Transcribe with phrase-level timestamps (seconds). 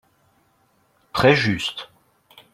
[1.13, 1.91] Très juste